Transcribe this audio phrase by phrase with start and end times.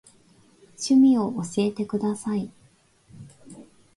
[0.77, 2.49] 趣味を教えてください。